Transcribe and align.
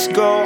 just 0.00 0.14
go 0.14 0.39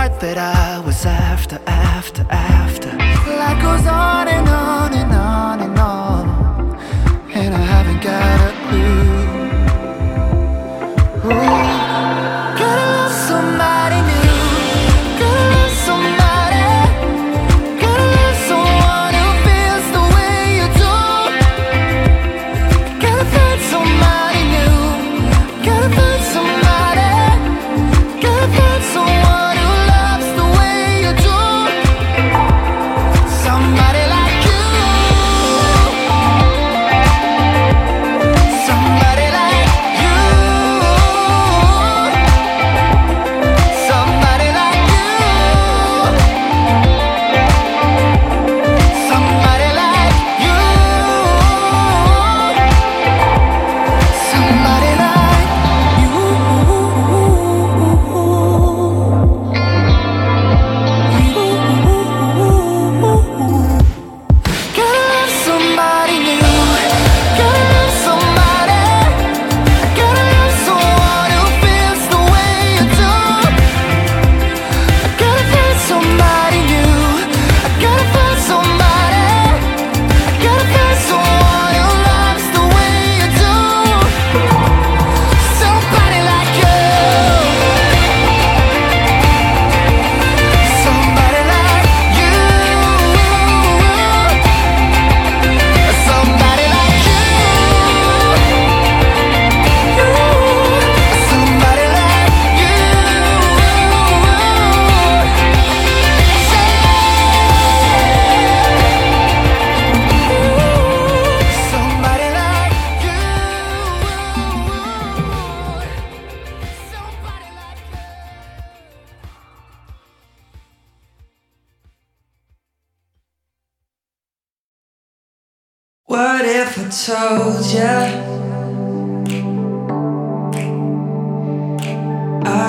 heart 0.00 0.18
that 0.20 0.38
I 0.38 0.80
was 0.86 1.04
after, 1.04 1.58
after, 1.66 2.24
after. 2.30 2.88
Life 3.42 3.60
goes 3.60 3.86
on 3.86 4.28
and 4.28 4.48
on. 4.48 4.94
And 4.94 4.99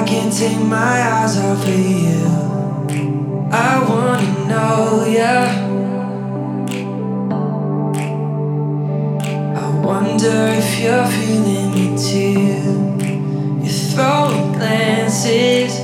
I 0.01 0.03
can't 0.03 0.33
take 0.33 0.57
my 0.57 0.77
eyes 0.77 1.37
off 1.37 1.61
of 1.61 1.77
you. 1.77 2.25
I 3.51 3.85
wanna 3.87 4.47
know 4.49 5.05
ya. 5.05 5.45
I 9.61 9.69
wonder 9.85 10.37
if 10.57 10.79
you're 10.79 11.05
feeling 11.05 11.71
it 11.85 11.99
too. 12.01 12.81
You're 13.61 13.79
throwing 13.91 14.53
glances 14.53 15.77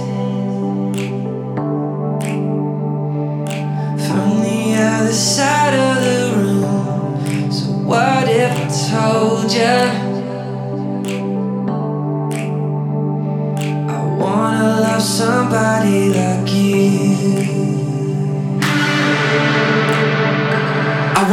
from 4.08 4.42
the 4.42 4.78
other 4.81 5.13
side 5.13 5.75
of 5.75 5.96
the 6.04 6.18
room. 6.38 7.52
So, 7.52 7.66
what 7.86 8.28
if 8.28 8.52
I 8.52 8.68
told 8.90 9.54
you? 9.54 9.97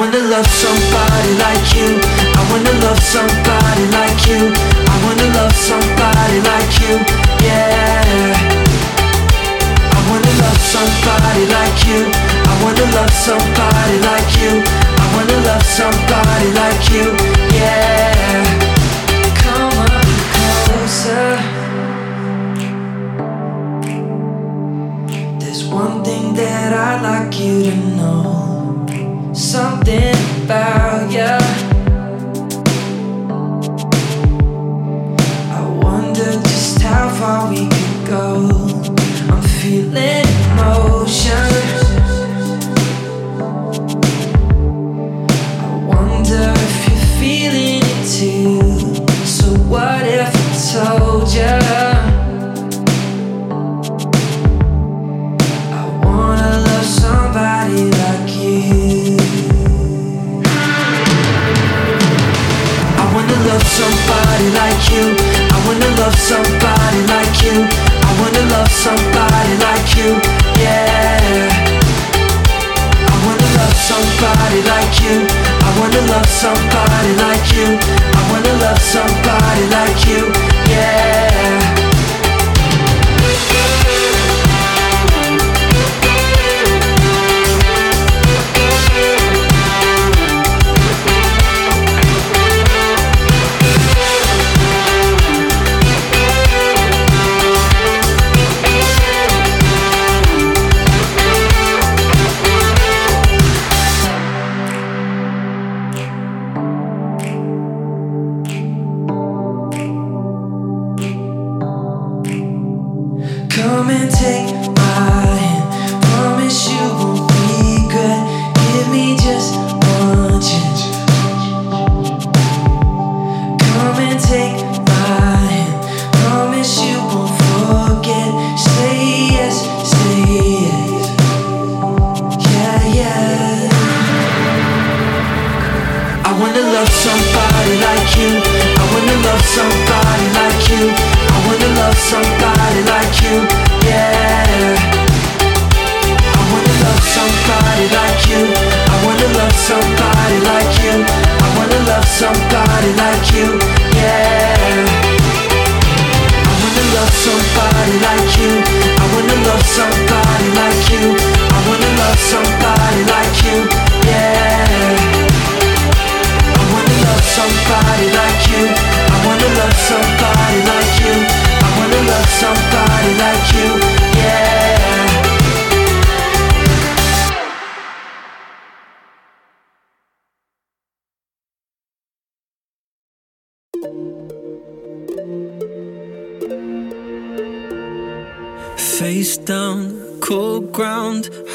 wanna 0.04 0.28
love 0.28 0.46
somebody 0.46 1.32
like 1.40 1.74
you. 1.74 1.88
I 2.36 2.42
wanna 2.50 2.72
love 2.84 3.00
somebody 3.00 3.84
like 3.96 4.20
you. 4.28 4.52
I 4.92 4.96
wanna 5.04 5.28
love 5.38 5.56
somebody 5.56 6.38
like 6.50 6.72
you. 6.84 6.94
Yeah. 7.40 8.36
I 9.96 10.00
wanna 10.10 10.32
love 10.44 10.60
somebody 10.74 11.44
like 11.56 11.78
you. 11.88 12.00
I 12.12 12.54
wanna 12.62 12.86
love 12.96 13.14
somebody 13.28 13.96
like 14.10 14.30
you. 14.40 14.52
I 15.00 15.06
wanna 15.14 15.38
love 15.48 15.64
somebody 15.80 16.48
like 16.60 16.84
you. 16.92 17.06
Yeah. 17.56 18.44
Come 19.40 19.72
on 19.80 20.04
closer. 20.36 21.28
There's 25.40 25.64
one 25.64 26.04
thing 26.04 26.34
that 26.34 26.72
I'd 26.74 27.00
like 27.02 27.40
you 27.40 27.62
to 27.70 27.76
know. 27.96 28.43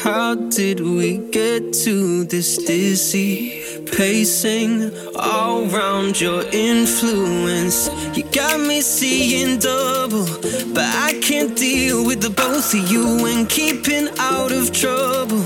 How 0.02 0.34
did 0.34 0.80
we 0.80 1.18
get 1.18 1.72
to 1.84 2.24
this 2.24 2.56
dizzy 2.56 3.62
pacing 3.86 4.90
all 5.16 5.70
around 5.70 6.20
your 6.20 6.42
influence? 6.52 7.88
You 8.16 8.24
got 8.24 8.60
me 8.60 8.80
seeing 8.80 9.58
double, 9.58 10.26
but 10.74 10.88
I 11.08 11.18
can't 11.22 11.56
deal 11.56 12.04
with 12.04 12.20
the 12.22 12.30
both 12.30 12.74
of 12.74 12.90
you 12.90 13.26
and 13.26 13.48
keeping 13.48 14.08
out 14.18 14.52
of 14.52 14.72
trouble. 14.72 15.42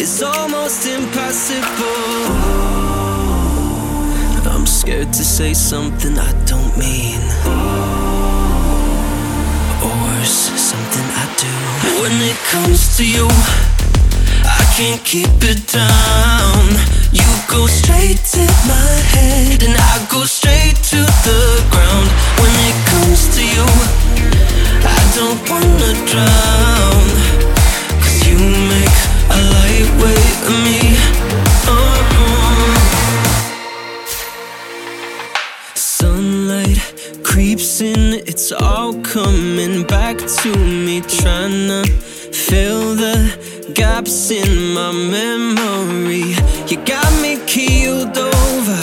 It's 0.00 0.22
almost 0.22 0.86
impossible. 0.86 2.76
I'm 4.52 4.66
scared 4.66 5.12
to 5.12 5.24
say 5.24 5.54
something 5.54 6.18
I 6.18 6.32
don't 6.44 6.76
mean. 6.78 7.65
When 12.00 12.12
it 12.22 12.36
comes 12.50 12.96
to 12.96 13.04
you, 13.04 13.28
I 14.44 14.62
can't 14.76 15.02
keep 15.04 15.30
it 15.42 15.66
down. 15.66 16.64
You 17.12 17.28
go 17.48 17.66
straight 17.66 18.20
to 18.34 18.44
my 18.68 18.92
head, 19.14 19.62
and 19.62 19.76
I 19.76 20.06
go 20.10 20.24
straight 20.24 20.76
to 20.92 21.00
the 21.26 21.64
ground. 21.70 22.05
Gaps 44.06 44.30
in 44.30 44.72
my 44.72 44.92
memory. 44.92 46.34
You 46.68 46.76
got 46.84 47.10
me 47.22 47.38
keeled 47.46 48.16
over. 48.16 48.78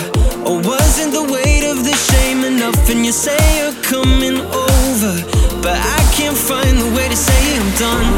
Or 0.45 0.59
wasn't 0.61 1.13
the 1.13 1.23
weight 1.31 1.63
of 1.63 1.83
the 1.83 1.95
shame 2.09 2.43
enough? 2.43 2.89
And 2.89 3.05
you 3.05 3.11
say 3.11 3.39
you're 3.59 3.81
coming 3.83 4.37
over. 4.39 5.13
But 5.61 5.77
I 5.79 6.01
can't 6.15 6.37
find 6.37 6.77
the 6.77 6.89
way 6.95 7.07
to 7.07 7.15
say 7.15 7.41
I'm 7.59 7.71
done. 7.79 8.09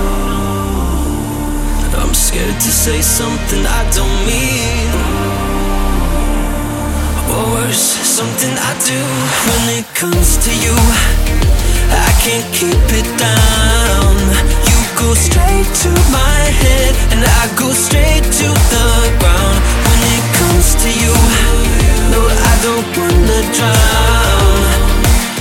I'm 2.02 2.14
scared 2.14 2.60
to 2.60 2.72
say 2.72 3.02
something 3.02 3.64
I 3.66 3.82
don't 3.98 4.20
mean 4.26 4.90
or 7.36 7.44
worse, 7.54 7.88
something 8.18 8.54
I 8.70 8.74
do 8.92 9.02
when 9.46 9.64
it 9.80 9.88
comes 9.94 10.38
to 10.46 10.52
you. 10.64 10.76
I 12.08 12.12
can't 12.24 12.48
keep 12.54 12.86
it 13.00 13.20
down. 13.20 14.05
Go 14.98 15.14
straight 15.14 15.68
to 15.84 15.90
my 16.12 16.42
head, 16.62 16.96
and 17.12 17.22
I 17.24 17.44
go 17.60 17.72
straight 17.74 18.24
to 18.24 18.48
the 18.74 18.88
ground. 19.20 19.60
When 19.86 20.00
it 20.16 20.26
comes 20.40 20.76
to 20.82 20.90
you, 20.90 21.14
no, 22.12 22.22
I 22.52 22.54
don't 22.66 22.88
wanna 22.98 23.42
drown. 23.58 24.62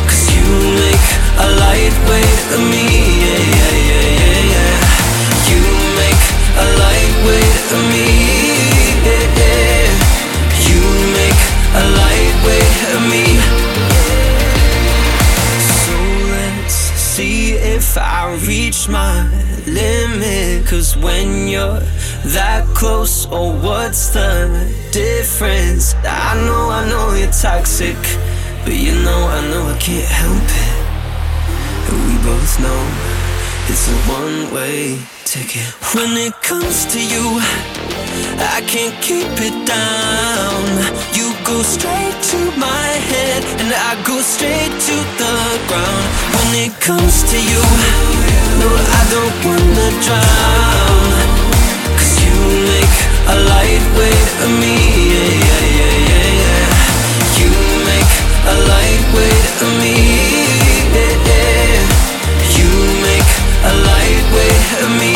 Cause 0.08 0.24
you 0.34 0.44
make 0.82 1.06
a 1.38 1.48
lightweight 1.62 2.40
of 2.54 2.60
me. 2.72 2.84
Yeah, 3.24 3.42
yeah, 3.58 3.76
yeah, 3.90 4.20
yeah, 4.20 4.52
yeah. 4.54 4.74
You 5.48 5.60
make 6.02 6.24
a 6.58 6.66
lightweight 6.82 7.58
of 7.76 7.82
me. 7.92 8.13
Reach 18.84 18.92
my 18.92 19.28
limit. 19.66 20.66
Cause 20.66 20.96
when 20.96 21.48
you're 21.48 21.80
that 22.34 22.66
close, 22.74 23.26
oh, 23.30 23.52
what's 23.62 24.10
the 24.10 24.48
difference? 24.92 25.94
I 26.04 26.34
know, 26.44 26.68
I 26.70 26.88
know 26.88 27.14
you're 27.14 27.30
toxic, 27.30 27.96
but 28.64 28.74
you 28.74 28.92
know, 28.92 29.28
I 29.28 29.40
know 29.48 29.64
I 29.74 29.78
can't 29.78 30.04
help 30.04 30.48
it. 30.64 30.74
We 32.08 32.16
both 32.28 32.60
know 32.60 32.82
it's 33.68 33.88
a 33.88 33.96
one 34.12 34.52
way 34.54 34.98
ticket. 35.24 35.64
When 35.94 36.16
it 36.18 36.34
comes 36.42 36.84
to 36.92 37.00
you, 37.00 37.40
I 38.36 38.62
can't 38.66 38.96
keep 39.00 39.32
it 39.40 39.56
down. 39.66 40.64
You 41.16 41.32
go 41.44 41.62
straight 41.62 42.18
to 42.32 42.38
my 42.58 42.88
head, 43.10 43.44
and 43.60 43.72
I 43.72 44.02
go 44.04 44.20
straight 44.20 44.74
to 44.88 44.96
the 45.20 45.34
ground. 45.68 46.06
When 46.36 46.68
it 46.68 46.80
comes 46.80 47.22
to 47.30 47.38
you, 47.38 48.43
I 48.64 49.02
don't 49.14 49.36
wanna 49.44 49.88
drown. 50.04 51.10
Cause 51.98 52.14
you 52.24 52.36
make 52.72 52.96
a 53.28 53.36
of 54.44 54.50
me. 54.60 54.76
Yeah, 55.12 55.32
yeah, 55.48 55.64
yeah, 55.78 55.96
yeah, 56.10 56.42
yeah. 56.42 57.38
You 57.38 57.50
make 57.90 58.12
a 58.46 58.56
of 59.62 59.70
me. 59.80 59.96
Yeah, 60.96 61.14
yeah. 61.28 61.82
You 62.56 62.70
make 63.08 63.30
a 63.64 63.74
of 64.84 64.90
me. 65.00 65.14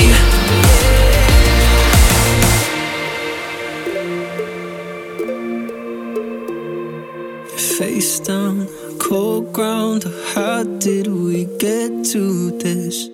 Face 7.79 8.15
down, 8.21 8.67
cold 8.99 9.53
ground. 9.53 10.05
How 10.35 10.65
did 10.65 11.07
we 11.07 11.47
get 11.59 12.05
to 12.13 12.51
this? 12.59 13.09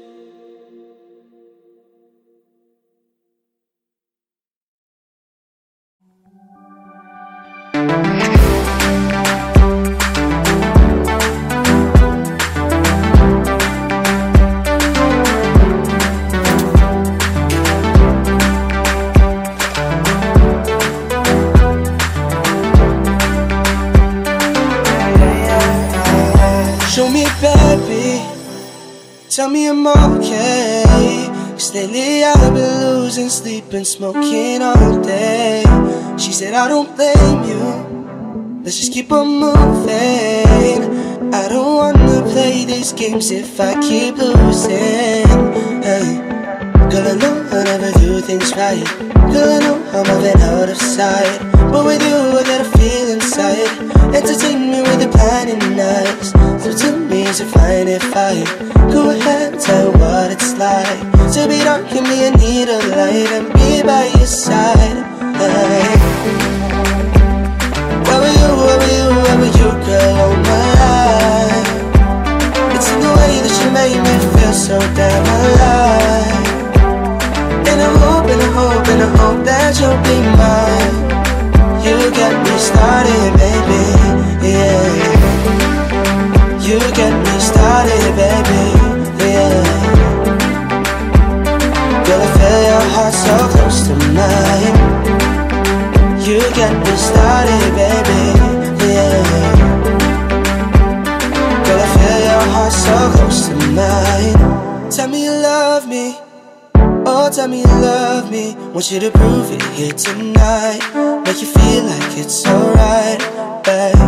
And 33.85 33.87
smoking 33.87 34.63
all 34.63 35.01
day. 35.03 35.63
She 36.17 36.33
said, 36.33 36.55
I 36.55 36.69
don't 36.69 36.97
blame 36.97 37.43
you. 37.45 38.63
Let's 38.63 38.79
just 38.79 38.93
keep 38.93 39.13
on 39.13 39.29
moving. 39.45 40.81
I 41.35 41.49
don't 41.49 41.77
wanna 41.77 42.23
play 42.33 42.65
these 42.65 42.93
games 42.93 43.31
if 43.31 43.61
I 43.61 43.73
keep 43.83 44.17
losing. 44.17 45.29
Hey. 45.85 46.17
Girl, 46.91 47.07
I 47.13 47.15
know 47.21 47.35
I 47.53 47.65
never 47.65 47.93
do 47.99 48.21
things 48.21 48.55
right. 48.57 48.87
Girl, 49.33 49.51
I 49.57 49.59
know 49.65 49.77
I'm 49.93 50.07
moving 50.09 50.41
out 50.41 50.69
of 50.71 50.79
sight. 50.79 51.39
But 51.71 51.85
with 51.85 52.03
you, 52.09 52.17
I 52.39 52.43
got 52.51 52.61
a 52.67 52.79
feel 52.79 53.09
inside. 53.17 53.69
Entertain 54.15 54.71
me 54.71 54.81
with 54.81 55.01
the 55.05 55.11
planning 55.13 55.77
nights. 55.77 56.31
So 56.63 56.73
to 56.73 56.97
me, 56.97 57.25
is 57.25 57.41
it 57.41 57.49
fine 57.49 57.89
if 57.89 58.17
I 58.17 58.45
go 58.93 59.11
ahead, 59.11 59.53
and 59.53 59.61
tell 59.61 59.93
what 59.93 60.31
it's 60.31 60.55
like 60.55 61.14
to 61.35 61.49
be 61.49 61.59
dark 61.65 61.83
give 61.91 62.05
me 62.05 62.29
a 62.29 62.31
needle 62.37 62.79
light 62.95 63.27
and 63.35 63.53
be 63.55 63.83
by 63.83 64.07
your 64.15 64.27
side. 64.27 65.03
Like, 65.35 66.03
where 68.07 68.21
were 68.23 68.35
you, 68.39 68.51
where 68.63 68.79
were 68.79 68.93
you, 68.95 69.07
where 69.19 69.39
were 69.43 69.55
you, 69.59 69.71
girl, 69.83 70.15
all 70.23 70.37
my 70.47 70.65
life? 70.79 71.71
It's 72.77 72.89
in 72.93 73.01
the 73.01 73.11
way 73.19 73.35
that 73.43 73.55
you 73.61 73.69
made 73.75 73.99
me 74.07 74.15
feel 74.31 74.55
so 74.55 74.79
damn 74.95 75.27
alive. 75.43 76.47
And 77.67 77.79
I 77.83 77.91
hope, 77.99 78.31
and 78.31 78.41
I 78.41 78.51
hope, 78.55 78.87
and 78.93 79.03
I 79.03 79.09
hope 79.19 79.41
that 79.45 79.75
you'll 79.81 79.99
be 80.07 80.17
mine. 80.39 80.95
You 81.83 81.97
got 82.15 82.35
me 82.47 82.55
started, 82.59 83.31
baby. 83.43 83.84
feel 92.45 92.63
your 92.71 92.85
heart 92.95 93.15
so 93.15 93.37
close 93.53 93.87
to 93.87 93.95
mine 94.17 94.77
You 96.27 96.39
get 96.59 96.73
me 96.85 96.95
started, 96.97 97.67
baby, 97.79 98.23
yeah. 98.85 99.25
Girl, 101.65 101.81
I 101.85 101.89
feel 101.97 102.21
your 102.31 102.45
heart 102.55 102.73
so 102.73 102.97
close 103.15 103.49
to 103.49 103.55
mine 103.79 104.91
Tell 104.91 105.09
me 105.09 105.25
you 105.25 105.33
love 105.33 105.89
me. 105.89 106.17
Oh, 107.07 107.29
tell 107.35 107.49
me 107.49 107.59
you 107.63 107.67
love 107.67 108.31
me. 108.31 108.55
Want 108.73 108.93
you 108.93 109.01
to 109.01 109.11
prove 109.11 109.51
it 109.51 109.63
here 109.75 109.93
tonight. 109.93 110.81
Make 111.25 111.41
you 111.41 111.49
feel 111.49 111.83
like 111.85 112.17
it's 112.17 112.47
alright, 112.47 113.19
babe. 113.65 113.99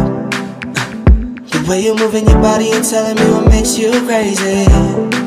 The 1.51 1.67
way 1.69 1.83
you're 1.83 1.99
moving 1.99 2.29
your 2.29 2.41
body 2.41 2.71
and 2.71 2.85
telling 2.85 3.17
me 3.17 3.33
what 3.33 3.49
makes 3.51 3.77
you 3.77 3.91
crazy 4.07 5.26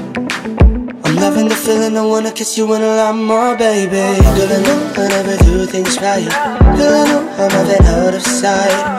loving 1.20 1.50
the 1.50 1.56
feeling, 1.56 1.98
I 1.98 2.06
wanna 2.06 2.32
kiss 2.32 2.58
you 2.58 2.74
in 2.74 2.82
a 2.82 2.96
lot 2.96 3.16
more, 3.16 3.56
baby. 3.58 3.92
Girl, 4.36 4.52
I 4.58 4.62
know 4.66 4.94
I 4.96 5.08
never 5.08 5.38
do 5.44 5.66
things 5.66 5.98
right. 6.02 6.30
Girl, 6.78 6.94
I 6.94 7.06
know 7.12 7.22
I'm 7.38 7.86
out 7.86 8.14
of 8.14 8.22
sight. 8.22 8.99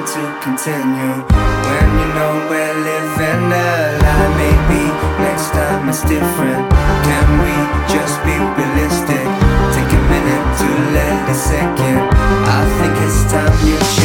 want 0.00 0.08
to 0.08 0.40
continue. 0.42 1.14
When 1.68 1.88
you 2.00 2.08
know 2.16 2.32
we're 2.48 2.74
living 2.88 3.52
a 3.52 3.98
lie 4.00 4.30
Maybe 4.40 4.84
next 5.20 5.50
time 5.52 5.88
it's 5.88 6.02
different. 6.02 6.64
Can 7.04 7.26
we 7.44 7.52
just 7.92 8.16
be 8.24 8.36
realistic? 8.56 9.26
Take 9.74 9.92
a 9.92 10.02
minute 10.08 10.46
to 10.60 10.68
let 10.96 11.28
it 11.28 11.34
sink 11.34 11.80
in. 11.80 12.00
I 12.48 12.60
think 12.78 12.94
it's 13.04 13.30
time 13.32 13.52
you 13.66 13.99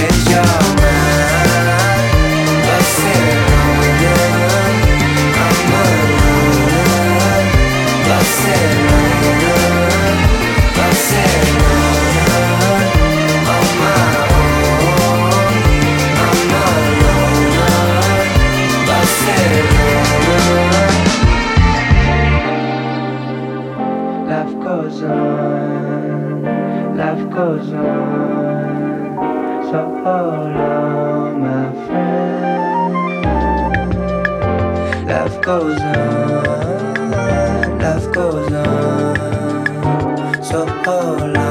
call 40.85 41.44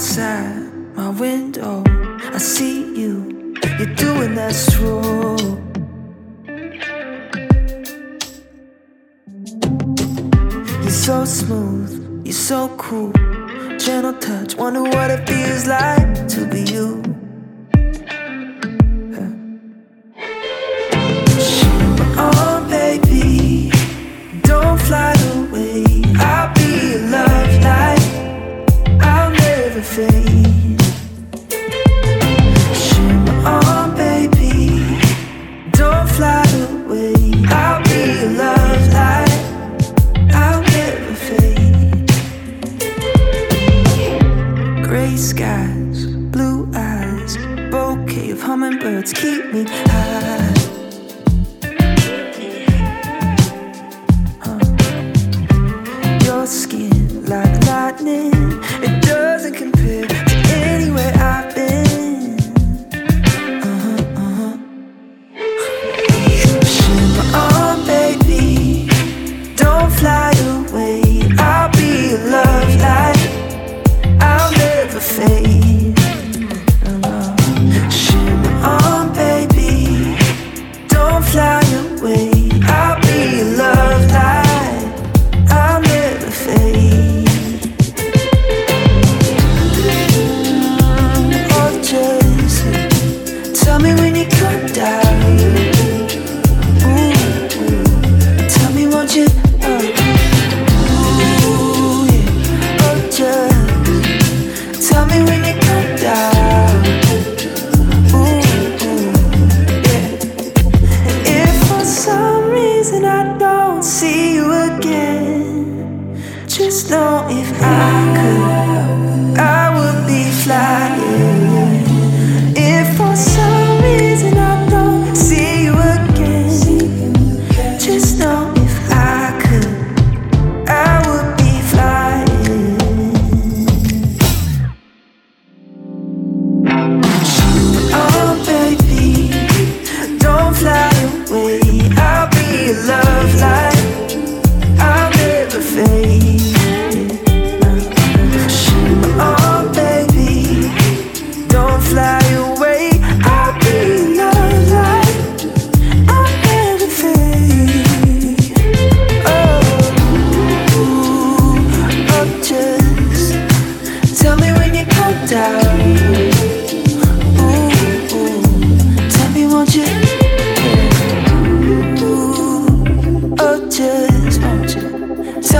outside 0.00 0.96
my 0.96 1.10
window, 1.10 1.84
I 2.32 2.38
see 2.38 2.98
you. 2.98 3.54
You're 3.78 3.94
doing 3.96 4.34
that 4.34 4.54
stroll. 4.54 5.36
You're 10.80 10.90
so 10.90 11.26
smooth, 11.26 12.24
you're 12.24 12.32
so 12.32 12.68
cool. 12.78 13.12
Gentle 13.76 14.14
touch, 14.14 14.56
wonder 14.56 14.84
what 14.84 15.10
it 15.10 15.28
feels 15.28 15.66
like 15.66 16.28
to 16.28 16.46
be 16.46 16.62
you. 16.72 17.19
Skies, 45.20 46.06
blue 46.06 46.66
eyes, 46.74 47.36
bouquet 47.70 48.30
of 48.30 48.40
hummingbirds 48.40 49.12
keep 49.12 49.52
me 49.52 49.64
high. 49.68 50.54
Your 56.24 56.46
skin 56.46 57.26
like 57.26 57.66
lightning, 57.66 58.39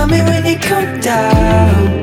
Tell 0.01 0.09
me 0.09 0.19
when 0.23 0.43
you 0.47 0.57
come 0.57 0.99
down. 0.99 2.01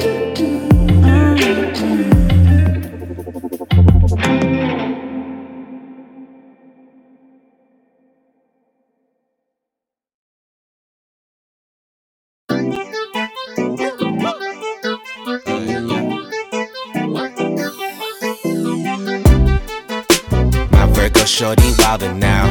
Shorty 21.27 21.71
wildin' 21.79 22.19
now. 22.19 22.47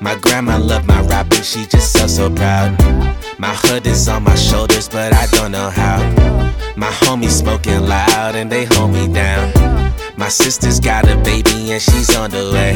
My 0.00 0.14
grandma 0.14 0.56
love 0.56 0.86
my 0.86 1.02
rapping, 1.02 1.42
she 1.42 1.66
just 1.66 1.92
so 1.92 2.06
so 2.06 2.30
proud. 2.30 2.72
My 3.38 3.54
hood 3.54 3.86
is 3.86 4.08
on 4.08 4.22
my 4.24 4.34
shoulders, 4.34 4.88
but 4.88 5.12
I 5.12 5.26
don't 5.26 5.52
know 5.52 5.68
how. 5.68 5.98
My 6.74 6.90
homies 6.90 7.38
smoking 7.38 7.80
loud 7.80 8.34
and 8.34 8.50
they 8.50 8.64
hold 8.64 8.92
me 8.92 9.12
down. 9.12 9.52
My 10.16 10.28
sister's 10.28 10.80
got 10.80 11.06
a 11.06 11.16
baby 11.18 11.72
and 11.72 11.82
she's 11.82 12.16
on 12.16 12.30
the 12.30 12.50
way. 12.52 12.74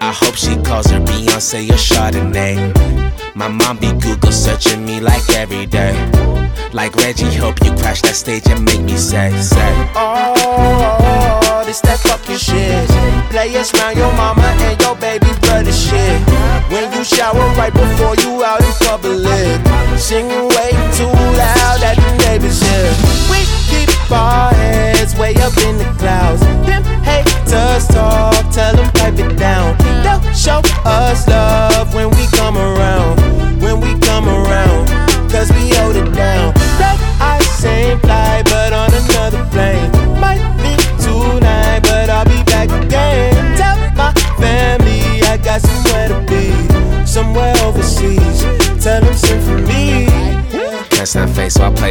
I 0.00 0.12
hope 0.12 0.34
she 0.34 0.54
calls 0.56 0.86
her 0.90 1.00
Beyonce 1.00 1.70
or 1.70 1.78
Chardonnay. 1.78 3.34
My 3.34 3.48
mom 3.48 3.78
be 3.78 3.92
Google 3.92 4.32
searching 4.32 4.84
me 4.84 5.00
like 5.00 5.28
every 5.30 5.64
day. 5.64 5.94
Like 6.72 6.94
Reggie, 6.96 7.34
hope 7.34 7.64
you 7.64 7.72
crash 7.72 8.02
that 8.02 8.16
stage 8.16 8.46
and 8.48 8.64
make 8.64 8.82
me 8.82 8.96
say, 8.98 9.30
say. 9.40 9.72
Oh, 9.94 10.34
oh, 10.36 10.36
oh, 10.36 10.98
oh. 11.00 11.39
This 11.70 11.80
that 11.82 12.00
fucking 12.02 12.36
shit. 12.36 12.90
Play 13.30 13.54
us 13.54 13.70
round 13.78 13.96
your 13.96 14.10
mama 14.18 14.42
and 14.66 14.74
your 14.82 14.96
baby 14.98 15.30
brother 15.46 15.70
shit. 15.70 16.18
When 16.66 16.90
you 16.90 17.04
shower 17.06 17.46
right 17.54 17.72
before 17.72 18.18
you 18.26 18.42
out 18.42 18.58
in 18.58 18.74
public, 18.82 19.22
singing 19.94 20.50
way 20.50 20.74
too 20.98 21.14
loud 21.38 21.80
at 21.86 21.94
the 21.94 22.10
neighbors 22.26 22.58
hear. 22.58 22.90
We 23.30 23.46
keep 23.70 23.86
our 24.10 24.50
heads 24.50 25.14
way 25.14 25.34
up 25.46 25.54
in 25.62 25.78
the 25.78 25.86
clouds. 25.94 26.42
Them 26.66 26.82
haters 27.06 27.79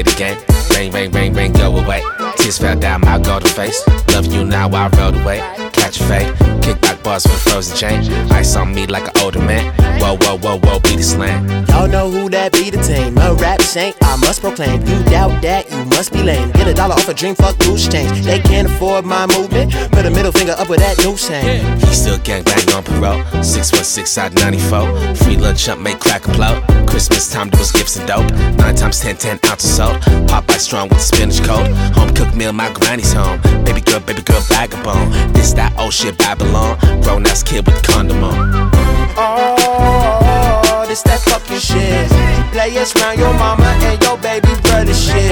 play 0.03 0.13
the 0.13 0.17
game. 0.17 0.37
Rain, 0.75 0.91
rain, 0.93 1.11
rain, 1.11 1.33
rain, 1.33 1.51
go 1.53 1.77
away. 1.77 2.01
Tears 2.37 2.57
fell 2.57 2.77
down 2.79 3.01
my 3.01 3.19
golden 3.19 3.49
face. 3.49 3.81
Love 4.13 4.27
you 4.33 4.45
now, 4.45 4.69
I 4.69 4.87
rode 4.89 5.15
away. 5.15 5.39
Catch 5.73 5.99
a 6.01 6.03
fade, 6.03 6.61
kick 6.61 6.79
back 6.81 6.98
bars 7.09 7.25
with 7.25 7.41
frozen. 7.41 8.31
Ice 8.31 8.55
on 8.55 8.73
me 8.73 8.85
like 8.85 9.07
an 9.07 9.21
older 9.23 9.39
man. 9.39 9.65
Whoa, 9.99 10.15
whoa, 10.21 10.37
whoa, 10.37 10.59
whoa, 10.59 10.79
be 10.79 10.95
the 10.95 11.03
slang. 11.03 11.41
Y'all 11.67 11.87
know 11.87 12.09
who 12.11 12.29
that 12.29 12.53
be 12.53 12.69
the 12.69 12.77
team. 12.77 13.17
A 13.17 13.33
rap 13.33 13.61
saint, 13.61 13.95
I 14.01 14.15
must 14.17 14.41
proclaim. 14.41 14.81
You 14.85 14.97
doubt 15.05 15.41
that, 15.41 15.69
you 15.71 15.83
must 15.85 16.13
be 16.13 16.21
lame. 16.21 16.51
Get 16.51 16.67
a 16.67 16.73
dollar 16.73 16.95
off 16.95 17.09
a 17.09 17.13
dream, 17.13 17.35
fuck 17.35 17.57
loose 17.65 17.87
change. 17.87 18.21
They 18.21 18.39
can't 18.39 18.67
afford 18.69 19.05
my 19.05 19.25
movement. 19.25 19.73
Put 19.91 20.05
a 20.05 20.11
middle 20.11 20.31
finger 20.31 20.53
up 20.53 20.69
with 20.69 20.79
that 20.79 20.99
new 20.99 21.17
saying. 21.17 21.79
He 21.79 21.93
still 21.93 22.19
can't 22.19 22.45
gang 22.45 22.63
bang 22.65 22.75
on 22.75 22.83
parole. 22.83 23.21
616 23.41 24.23
out 24.23 24.33
94. 24.33 25.15
Free 25.15 25.37
lunch 25.37 25.67
up, 25.67 25.79
make 25.79 25.99
crack 25.99 26.27
a 26.27 26.31
upload. 26.31 26.87
Christmas 26.87 27.31
time, 27.31 27.49
was 27.57 27.71
gifts 27.71 27.97
and 27.97 28.07
dope. 28.07 28.29
9 28.57 28.75
times 28.75 28.99
10, 28.99 29.17
10 29.17 29.39
ounces 29.47 29.75
sold. 29.75 29.97
Popeye 30.29 30.59
strong 30.59 30.87
with 30.89 30.99
the 30.99 31.05
spinach 31.11 31.41
cold. 31.43 31.67
Home 31.97 32.13
cooked 32.13 32.35
meal, 32.35 32.53
my 32.53 32.71
granny's 32.73 33.13
home. 33.13 33.41
Baby 33.63 33.81
girl, 33.81 33.99
baby 33.99 34.21
girl, 34.21 34.41
vagabond. 34.41 35.35
This 35.35 35.53
that 35.53 35.73
old 35.77 35.93
shit 35.93 36.17
Babylon. 36.17 36.77
Grown 37.01 37.25
ass 37.25 37.43
kid 37.43 37.65
with 37.65 37.81
the 37.81 37.87
condom 37.87 38.23
on. 38.23 38.69
Oh, 39.17 40.85
this 40.87 41.01
that 41.03 41.19
fucking 41.21 41.59
shit. 41.59 42.09
Play 42.51 42.77
us 42.77 42.95
round 43.01 43.19
your 43.19 43.33
mama 43.33 43.65
and 43.83 44.01
your 44.03 44.17
baby 44.17 44.49
brother 44.63 44.93
shit. 44.93 45.31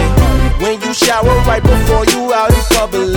When 0.61 0.81
you 0.81 0.93
shower 0.93 1.35
right 1.45 1.61
before 1.61 2.05
you 2.11 2.33
out 2.33 2.51
in 2.51 2.63
public, 2.73 3.07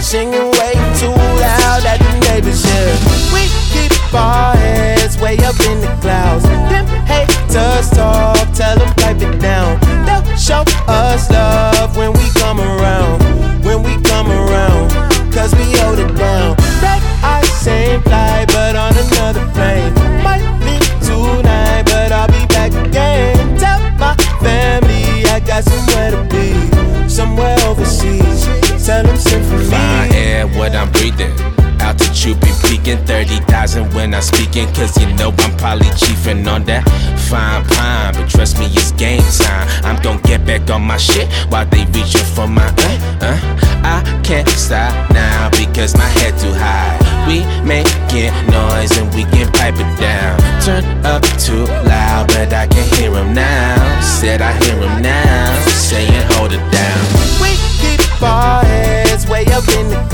singing 0.00 0.50
way 0.58 0.74
too 1.00 1.12
loud 1.12 1.84
at 1.84 1.98
the 1.98 2.12
neighbors 2.30 2.64
hear. 2.64 2.94
We 3.34 3.48
keep 3.72 3.92
our 4.14 4.56
heads 4.56 5.18
way 5.18 5.36
up 5.38 5.58
in 5.66 5.80
the 5.80 5.90
clouds. 6.00 6.44
Them 6.44 6.86
haters 7.06 7.90
talk, 7.90 8.52
tell 8.54 8.78
them 8.78 8.92
pipe 8.94 9.20
it 9.20 9.40
down. 9.40 9.80
They'll 10.06 10.24
show 10.36 10.64
us 10.86 11.30
love 11.30 11.96
when 11.96 12.12
we 12.12 12.30
come 12.38 12.60
around. 12.60 13.22
When 13.64 13.82
we 13.82 14.00
come 14.02 14.30
around, 14.30 14.90
cause 15.32 15.54
we 15.54 15.64
hold 15.78 15.98
it 15.98 16.14
down. 16.16 16.59
Fly, 18.20 18.44
but 18.48 18.76
on 18.76 18.92
another 18.96 19.46
plane. 19.54 19.94
Might 20.22 20.44
be 20.60 20.76
tonight, 21.04 21.84
but 21.86 22.12
I'll 22.12 22.28
be 22.28 22.44
back 22.46 22.72
again. 22.86 23.58
Tell 23.58 23.80
my 23.98 24.14
family 24.44 25.24
I 25.26 25.40
got 25.40 25.64
somewhere 25.64 26.10
to 26.10 26.20
be, 26.28 27.08
somewhere 27.08 27.56
overseas. 27.66 28.44
Tell 28.84 29.02
them 29.04 29.16
send 29.16 29.44
for 29.46 29.58
Fine 29.70 30.10
me. 30.10 30.16
air, 30.16 30.46
what 30.48 30.74
I'm 30.74 30.90
breathing. 30.92 31.32
Altitude 31.80 32.38
be 32.40 32.52
peaking 32.68 32.98
30,000 33.06 33.94
when 33.94 34.14
I'm 34.14 34.20
speaking. 34.22 34.66
Cause 34.74 34.96
you 35.00 35.06
know 35.14 35.32
I'm 35.38 35.56
probably 35.56 35.88
chiefing 35.96 36.46
on 36.46 36.64
that 36.64 36.84
fine 37.30 37.64
pine. 37.64 38.12
But 38.14 38.28
trust 38.28 38.58
me, 38.58 38.66
it's 38.66 38.92
game 38.92 39.22
time. 39.38 39.66
I'm 39.84 40.00
gonna 40.02 40.20
get 40.22 40.44
back 40.44 40.68
on 40.70 40.82
my 40.82 40.98
shit 40.98 41.26
while 41.48 41.64
they 41.66 41.84
reaching 41.86 42.28
for 42.34 42.46
my 42.46 42.66
uh, 42.66 42.98
uh. 43.22 43.56
I 43.82 44.20
can't 44.22 44.48
stop 44.48 44.92
now 45.10 45.48
because 45.50 45.96
my 45.96 46.04
head 46.20 46.36
too 46.38 46.52
high. 46.52 46.99
We 47.26 47.44
making 47.64 48.32
noise 48.50 48.96
and 48.98 49.12
we 49.14 49.24
can 49.24 49.50
pipe 49.52 49.74
it 49.76 49.92
down. 50.00 50.38
Turn 50.62 50.84
up 51.04 51.22
too 51.38 51.64
loud, 51.88 52.28
but 52.28 52.52
I 52.52 52.66
can 52.66 52.86
hear 52.96 53.12
him 53.12 53.34
now. 53.34 54.00
Said 54.00 54.42
I 54.42 54.52
hear 54.64 54.76
him 54.76 55.02
now, 55.02 55.60
saying 55.68 56.22
hold 56.34 56.52
it 56.52 56.64
down. 56.72 57.04
We 57.40 57.56
keep 57.80 58.22
our 58.22 58.64
heads 58.64 59.26
way 59.26 59.44
up 59.46 59.66
in 59.68 59.88
the 59.88 60.09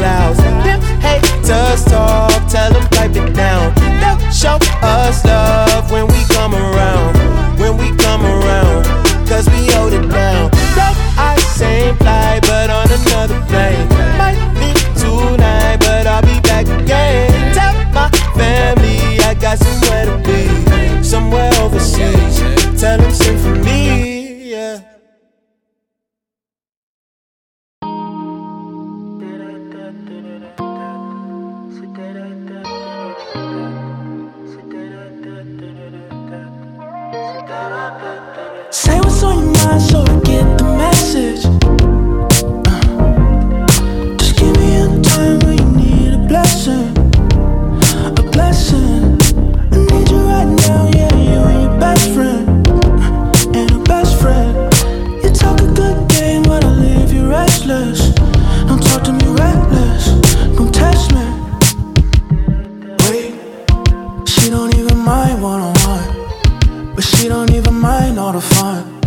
But 66.96 67.04
she 67.04 67.28
don't 67.28 67.52
even 67.52 67.74
mind 67.74 68.18
all 68.18 68.32
the 68.32 68.40
fun. 68.40 69.00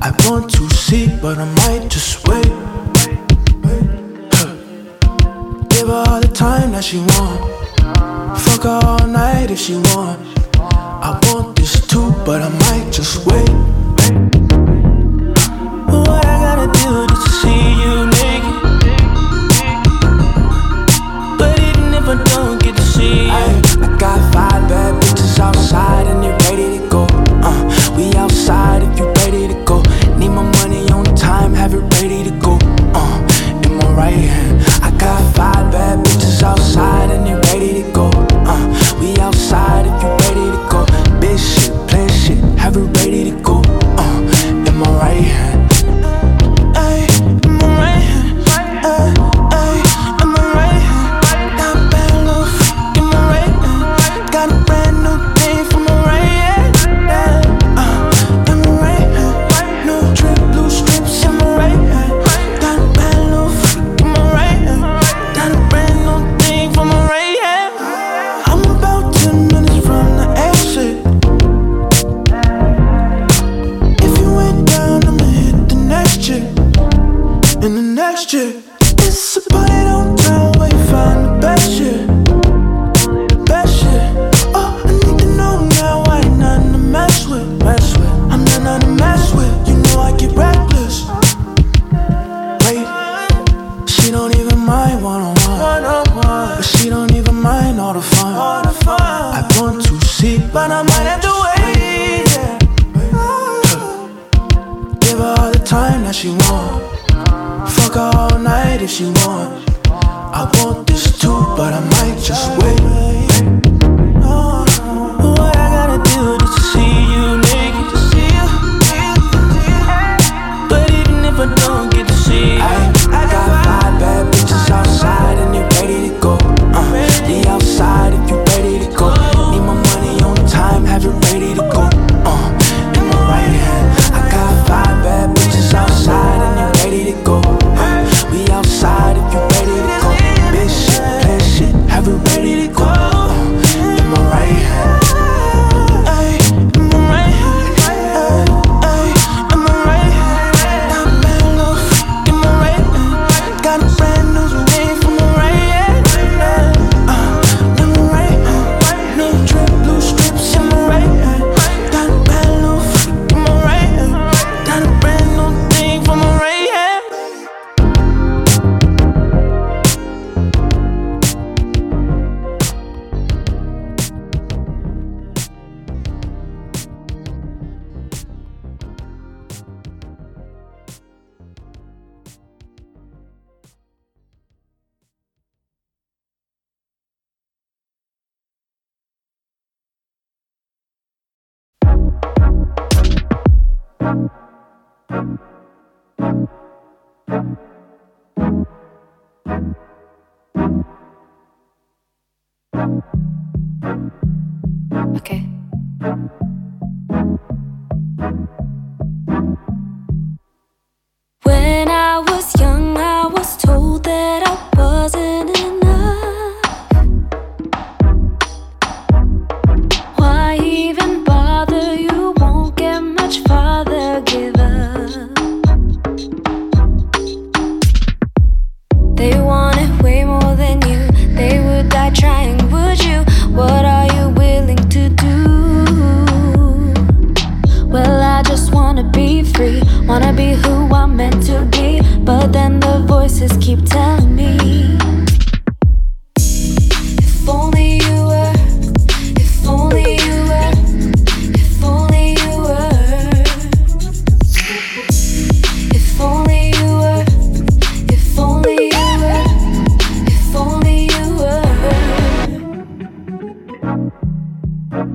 I 0.00 0.12
want 0.28 0.48
to 0.52 0.70
see, 0.70 1.08
but 1.20 1.38
I 1.38 1.44
might 1.66 1.90
just 1.90 2.26
wait. 2.28 2.46
Give 5.68 5.88
her 5.88 6.04
all 6.06 6.20
the 6.20 6.30
time 6.32 6.70
that 6.70 6.84
she 6.84 6.98
want. 6.98 7.40
Fuck 8.38 8.62
her 8.62 8.80
all 8.84 9.06
night 9.08 9.50
if 9.50 9.58
she 9.58 9.74
want. 9.74 10.20
I 10.60 11.18
want 11.24 11.56
this 11.56 11.84
too, 11.88 12.14
but 12.24 12.42
I 12.42 12.48
might 12.48 12.92
just 12.92 13.26
wait. 13.26 13.50
What 15.90 16.24
I 16.24 16.38
gotta 16.46 16.78
do 16.78 17.05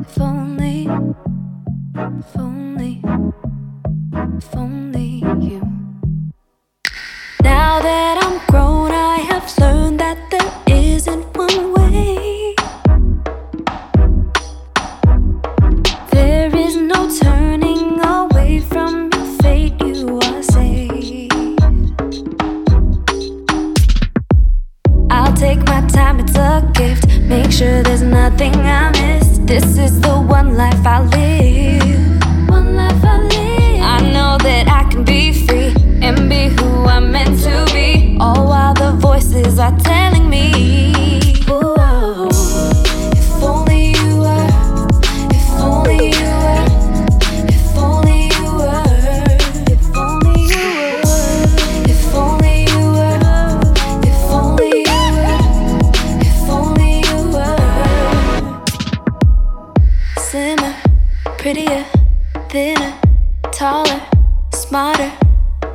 if 0.02 0.20
only. 0.20 0.88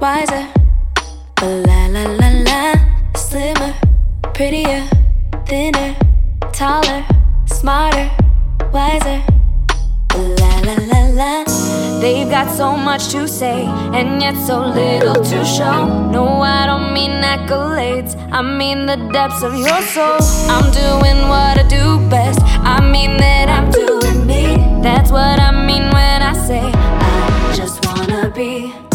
wiser. 0.01 0.47
But 1.37 1.67
la 1.67 1.87
la 1.87 2.05
la 2.21 2.29
la, 2.49 2.73
slimmer, 3.15 3.75
prettier, 4.35 4.83
thinner, 5.47 5.95
taller, 6.53 7.05
smarter, 7.47 8.11
wiser. 8.73 9.23
La 10.17 10.61
la 10.65 10.77
la 10.91 11.01
la, 11.13 11.45
they've 12.01 12.29
got 12.31 12.51
so 12.57 12.77
much 12.77 13.09
to 13.09 13.29
say 13.29 13.65
and 13.93 14.21
yet 14.21 14.35
so 14.47 14.61
little 14.67 15.23
to 15.23 15.45
show. 15.45 16.11
No, 16.11 16.41
I 16.41 16.67
don't 16.67 16.95
mean 16.95 17.11
accolades, 17.11 18.17
I 18.33 18.41
mean 18.43 18.87
the 18.87 18.97
depths 19.13 19.43
of 19.43 19.55
your 19.55 19.83
soul. 19.83 20.19
I'm 20.49 20.71
doing 20.73 21.29
what 21.29 21.59
I 21.59 21.67
do 21.69 21.99
best. 22.09 22.41
I 22.43 22.81
mean 22.81 23.17
that 23.19 23.49
I'm 23.49 23.71
doing 23.71 24.27
me. 24.27 24.57
That's 24.83 25.11
what 25.11 25.39
I 25.39 25.51
mean 25.67 25.85
when 25.93 26.23
I 26.23 26.33
say 26.33 26.73
I 26.73 27.55
just 27.55 27.85
wanna 27.85 28.31
be. 28.31 28.86